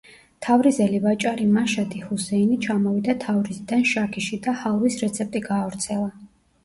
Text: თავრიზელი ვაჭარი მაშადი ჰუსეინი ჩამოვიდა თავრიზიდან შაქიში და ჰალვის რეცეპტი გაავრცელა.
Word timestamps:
თავრიზელი 0.43 1.01
ვაჭარი 1.03 1.45
მაშადი 1.57 2.01
ჰუსეინი 2.07 2.57
ჩამოვიდა 2.67 3.15
თავრიზიდან 3.25 3.87
შაქიში 3.93 4.41
და 4.49 4.57
ჰალვის 4.63 4.99
რეცეპტი 5.05 5.43
გაავრცელა. 5.53 6.11